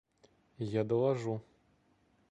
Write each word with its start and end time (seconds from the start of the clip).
Я 0.77 0.83
доложу. 0.83 1.41